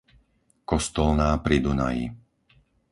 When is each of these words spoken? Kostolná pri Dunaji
Kostolná 0.71 1.31
pri 1.45 1.55
Dunaji 1.65 2.05